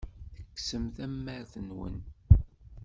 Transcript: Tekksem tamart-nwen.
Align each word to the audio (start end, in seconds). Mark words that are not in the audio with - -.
Tekksem 0.45 0.83
tamart-nwen. 0.95 1.97